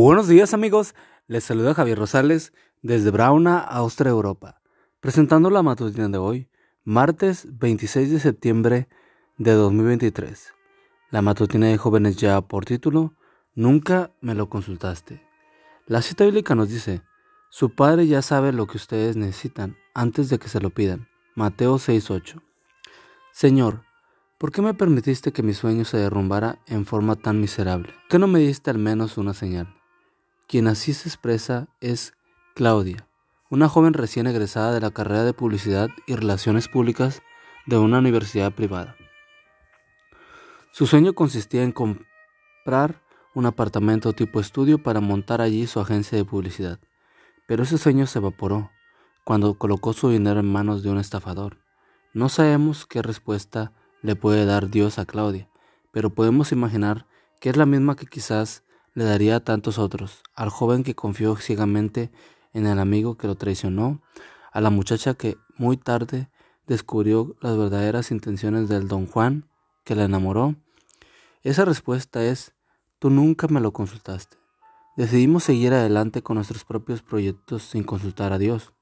buenos 0.00 0.26
días 0.26 0.54
amigos, 0.54 0.96
les 1.28 1.44
saluda 1.44 1.72
Javier 1.72 1.96
Rosales 1.96 2.52
desde 2.82 3.12
Brauna, 3.12 3.60
Austria, 3.60 4.10
Europa, 4.10 4.60
presentando 4.98 5.50
la 5.50 5.62
matutina 5.62 6.08
de 6.08 6.18
hoy, 6.18 6.48
martes 6.82 7.46
26 7.60 8.10
de 8.10 8.18
septiembre 8.18 8.88
de 9.38 9.52
2023. 9.52 10.52
La 11.12 11.22
matutina 11.22 11.68
de 11.68 11.78
jóvenes 11.78 12.16
ya 12.16 12.40
por 12.40 12.64
título, 12.64 13.14
Nunca 13.54 14.10
me 14.20 14.34
lo 14.34 14.48
consultaste. 14.48 15.22
La 15.86 16.02
cita 16.02 16.24
bíblica 16.24 16.56
nos 16.56 16.70
dice, 16.70 17.02
su 17.48 17.70
padre 17.70 18.08
ya 18.08 18.20
sabe 18.20 18.52
lo 18.52 18.66
que 18.66 18.78
ustedes 18.78 19.14
necesitan 19.14 19.76
antes 19.94 20.28
de 20.28 20.40
que 20.40 20.48
se 20.48 20.60
lo 20.60 20.70
pidan. 20.70 21.06
Mateo 21.36 21.78
6:8. 21.78 22.42
Señor, 23.30 23.84
¿por 24.38 24.50
qué 24.50 24.60
me 24.60 24.74
permitiste 24.74 25.30
que 25.30 25.44
mi 25.44 25.54
sueño 25.54 25.84
se 25.84 25.98
derrumbara 25.98 26.58
en 26.66 26.84
forma 26.84 27.14
tan 27.14 27.40
miserable? 27.40 27.92
¿Por 27.92 28.08
qué 28.08 28.18
no 28.18 28.26
me 28.26 28.40
diste 28.40 28.70
al 28.70 28.78
menos 28.78 29.18
una 29.18 29.34
señal? 29.34 29.72
Quien 30.46 30.66
así 30.68 30.92
se 30.92 31.08
expresa 31.08 31.68
es 31.80 32.12
Claudia, 32.54 33.08
una 33.48 33.68
joven 33.68 33.94
recién 33.94 34.26
egresada 34.26 34.74
de 34.74 34.80
la 34.80 34.90
carrera 34.90 35.24
de 35.24 35.32
Publicidad 35.32 35.88
y 36.06 36.14
Relaciones 36.14 36.68
Públicas 36.68 37.22
de 37.66 37.78
una 37.78 37.98
universidad 37.98 38.52
privada. 38.52 38.94
Su 40.70 40.86
sueño 40.86 41.14
consistía 41.14 41.62
en 41.62 41.72
comprar 41.72 43.00
un 43.32 43.46
apartamento 43.46 44.12
tipo 44.12 44.38
estudio 44.38 44.82
para 44.82 45.00
montar 45.00 45.40
allí 45.40 45.66
su 45.66 45.80
agencia 45.80 46.18
de 46.18 46.26
publicidad, 46.26 46.78
pero 47.46 47.62
ese 47.62 47.78
sueño 47.78 48.06
se 48.06 48.18
evaporó 48.18 48.70
cuando 49.24 49.54
colocó 49.54 49.92
su 49.94 50.10
dinero 50.10 50.40
en 50.40 50.52
manos 50.52 50.82
de 50.82 50.90
un 50.90 50.98
estafador. 50.98 51.56
No 52.12 52.28
sabemos 52.28 52.86
qué 52.86 53.00
respuesta 53.00 53.72
le 54.02 54.14
puede 54.14 54.44
dar 54.44 54.68
Dios 54.68 54.98
a 54.98 55.06
Claudia, 55.06 55.48
pero 55.90 56.10
podemos 56.10 56.52
imaginar 56.52 57.06
que 57.40 57.48
es 57.48 57.56
la 57.56 57.66
misma 57.66 57.96
que 57.96 58.06
quizás 58.06 58.63
le 58.94 59.04
daría 59.04 59.36
a 59.36 59.40
tantos 59.40 59.78
otros, 59.78 60.22
al 60.34 60.50
joven 60.50 60.84
que 60.84 60.94
confió 60.94 61.36
ciegamente 61.36 62.12
en 62.52 62.66
el 62.66 62.78
amigo 62.78 63.16
que 63.16 63.26
lo 63.26 63.34
traicionó, 63.34 64.00
a 64.52 64.60
la 64.60 64.70
muchacha 64.70 65.14
que 65.14 65.36
muy 65.56 65.76
tarde 65.76 66.30
descubrió 66.66 67.36
las 67.40 67.58
verdaderas 67.58 68.12
intenciones 68.12 68.68
del 68.68 68.86
don 68.86 69.06
Juan 69.06 69.50
que 69.84 69.96
la 69.96 70.04
enamoró? 70.04 70.54
Esa 71.42 71.64
respuesta 71.64 72.24
es, 72.24 72.54
tú 73.00 73.10
nunca 73.10 73.48
me 73.48 73.60
lo 73.60 73.72
consultaste. 73.72 74.36
Decidimos 74.96 75.42
seguir 75.42 75.74
adelante 75.74 76.22
con 76.22 76.36
nuestros 76.36 76.64
propios 76.64 77.02
proyectos 77.02 77.64
sin 77.64 77.82
consultar 77.82 78.32
a 78.32 78.38
Dios. 78.38 78.72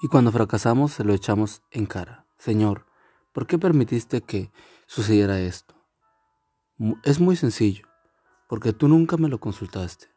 Y 0.00 0.08
cuando 0.08 0.32
fracasamos 0.32 0.92
se 0.92 1.04
lo 1.04 1.12
echamos 1.12 1.62
en 1.70 1.84
cara. 1.84 2.26
Señor, 2.38 2.86
¿por 3.32 3.46
qué 3.46 3.58
permitiste 3.58 4.22
que 4.22 4.50
sucediera 4.86 5.38
esto? 5.38 5.74
Es 7.04 7.20
muy 7.20 7.36
sencillo 7.36 7.86
porque 8.48 8.72
tú 8.72 8.88
nunca 8.88 9.16
me 9.16 9.28
lo 9.28 9.38
consultaste. 9.38 10.08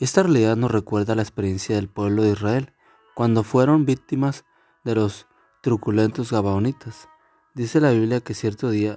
Esta 0.00 0.22
realidad 0.22 0.56
nos 0.56 0.70
recuerda 0.70 1.14
la 1.14 1.22
experiencia 1.22 1.76
del 1.76 1.88
pueblo 1.88 2.22
de 2.22 2.30
Israel 2.30 2.72
cuando 3.14 3.42
fueron 3.42 3.86
víctimas 3.86 4.44
de 4.84 4.96
los 4.96 5.26
truculentos 5.62 6.32
gabaonitas. 6.32 7.08
Dice 7.54 7.80
la 7.80 7.90
Biblia 7.90 8.20
que 8.20 8.34
cierto 8.34 8.70
día 8.70 8.96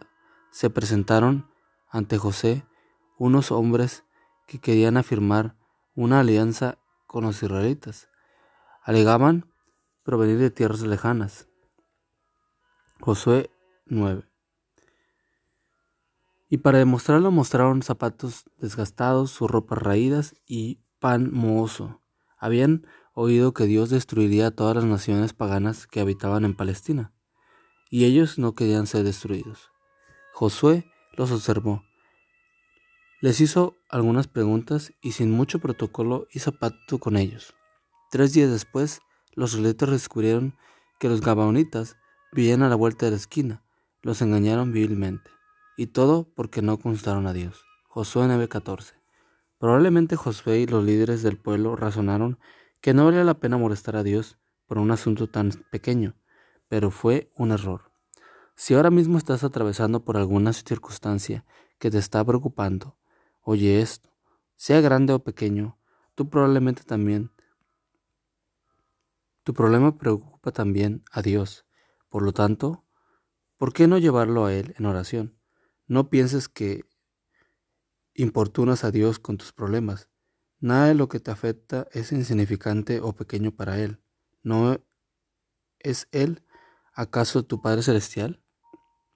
se 0.50 0.70
presentaron 0.70 1.50
ante 1.90 2.18
José 2.18 2.66
unos 3.18 3.52
hombres 3.52 4.04
que 4.48 4.60
querían 4.60 4.98
afirmar 4.98 5.56
una 5.96 6.22
alianza 6.22 6.78
con 7.06 7.24
los 7.24 7.42
israelitas. 7.44 8.10
Alegaban 8.84 9.52
provenir 10.04 10.40
de 10.40 10.50
tierras 10.50 10.82
lejanas. 10.82 11.48
Josué 13.00 13.52
9. 13.86 14.28
Y 16.50 16.58
para 16.58 16.78
demostrarlo 16.78 17.32
mostraron 17.32 17.84
zapatos 17.84 18.46
desgastados, 18.58 19.32
sus 19.32 19.50
ropas 19.50 19.80
raídas 19.80 20.36
y 20.46 20.80
pan 21.00 21.30
mohoso. 21.34 22.02
Habían 22.38 22.86
oído 23.14 23.54
que 23.54 23.66
Dios 23.66 23.90
destruiría 23.90 24.48
a 24.48 24.52
todas 24.52 24.76
las 24.76 24.86
naciones 24.86 25.34
paganas 25.34 25.88
que 25.88 26.00
habitaban 26.00 26.46
en 26.46 26.56
Palestina, 26.56 27.14
y 27.90 28.06
ellos 28.06 28.38
no 28.38 28.54
querían 28.54 28.88
ser 28.88 29.04
destruidos. 29.04 29.72
Josué 30.34 30.86
los 31.14 31.32
observó. 31.32 31.84
Les 33.20 33.42
hizo 33.42 33.76
algunas 33.90 34.28
preguntas 34.28 34.94
y 35.02 35.14
sin 35.14 35.32
mucho 35.32 35.58
protocolo 35.58 36.28
hizo 36.32 36.52
pacto 36.52 37.00
con 37.00 37.18
ellos. 37.18 37.56
Tres 38.12 38.34
días 38.34 38.52
después, 38.52 39.02
los 39.34 39.54
israelitas 39.54 39.90
descubrieron 39.90 40.56
que 41.00 41.10
los 41.10 41.22
gabaonitas 41.22 41.98
vivían 42.32 42.62
a 42.62 42.70
la 42.70 42.76
vuelta 42.76 43.08
de 43.08 43.12
la 43.12 43.18
esquina. 43.18 43.64
Los 44.04 44.22
engañaron 44.22 44.72
vilmente. 44.72 45.37
Y 45.80 45.88
todo 45.88 46.28
porque 46.34 46.64
no 46.64 46.80
consultaron 46.80 47.28
a 47.28 47.34
Dios. 47.34 47.64
Josué 47.88 48.26
9:14. 48.26 48.96
Probablemente 49.60 50.16
Josué 50.16 50.62
y 50.62 50.66
los 50.66 50.84
líderes 50.84 51.22
del 51.22 51.38
pueblo 51.38 51.76
razonaron 51.76 52.40
que 52.82 52.96
no 52.96 53.06
valía 53.06 53.24
la 53.24 53.40
pena 53.40 53.58
molestar 53.58 53.96
a 53.96 54.02
Dios 54.02 54.40
por 54.66 54.80
un 54.80 54.90
asunto 54.90 55.30
tan 55.30 55.52
pequeño, 55.70 56.16
pero 56.68 56.90
fue 56.90 57.32
un 57.36 57.52
error. 57.52 57.92
Si 58.56 58.74
ahora 58.74 58.90
mismo 58.90 59.20
estás 59.20 59.44
atravesando 59.44 60.04
por 60.04 60.18
alguna 60.18 60.52
circunstancia 60.52 61.46
que 61.78 61.92
te 61.92 62.00
está 62.00 62.26
preocupando, 62.26 62.98
oye 63.42 63.80
esto, 63.80 64.10
sea 64.56 64.82
grande 64.82 65.14
o 65.14 65.24
pequeño, 65.24 65.78
tú 66.16 66.28
probablemente 66.28 66.82
también, 66.84 67.32
tu 69.44 69.54
problema 69.54 69.96
preocupa 69.96 70.52
también 70.52 71.04
a 71.12 71.22
Dios. 71.22 71.68
Por 72.10 72.24
lo 72.24 72.34
tanto, 72.34 72.84
¿por 73.58 73.74
qué 73.74 73.88
no 73.88 74.00
llevarlo 74.00 74.46
a 74.46 74.54
Él 74.54 74.74
en 74.80 74.88
oración? 74.88 75.37
No 75.90 76.10
pienses 76.10 76.50
que 76.50 76.84
importunas 78.14 78.84
a 78.84 78.92
Dios 78.92 79.20
con 79.20 79.38
tus 79.38 79.54
problemas. 79.54 80.10
Nada 80.60 80.88
de 80.88 80.96
lo 80.96 81.08
que 81.08 81.22
te 81.22 81.32
afecta 81.32 81.88
es 81.94 82.12
insignificante 82.12 83.00
o 83.00 83.14
pequeño 83.14 83.52
para 83.52 83.80
Él. 83.80 84.02
¿No 84.44 84.82
es 85.80 86.10
Él 86.12 86.44
acaso 86.94 87.44
tu 87.44 87.62
Padre 87.62 87.84
Celestial? 87.84 88.44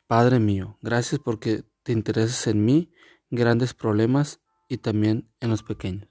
Padre 0.08 0.40
mío, 0.40 0.78
gracias 0.82 1.20
porque 1.20 1.66
te 1.84 1.92
interesas 1.92 2.48
en 2.48 2.64
mí, 2.64 2.94
grandes 3.30 3.74
problemas 3.74 4.40
y 4.70 4.78
también 4.78 5.30
en 5.42 5.50
los 5.50 5.64
pequeños. 5.64 6.08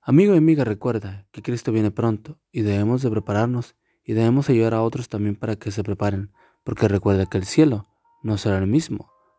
Amigo 0.00 0.34
y 0.34 0.38
amiga, 0.38 0.64
recuerda 0.64 1.28
que 1.30 1.42
Cristo 1.42 1.72
viene 1.72 1.90
pronto 1.90 2.40
y 2.52 2.62
debemos 2.62 3.02
de 3.02 3.10
prepararnos 3.10 3.76
y 4.02 4.14
debemos 4.14 4.48
ayudar 4.48 4.72
a 4.72 4.82
otros 4.82 5.10
también 5.10 5.36
para 5.36 5.56
que 5.56 5.70
se 5.70 5.84
preparen, 5.84 6.32
porque 6.64 6.88
recuerda 6.88 7.26
que 7.26 7.36
el 7.36 7.44
cielo 7.44 7.86
no 8.22 8.38
será 8.38 8.58
el 8.58 8.66
mismo 8.66 9.11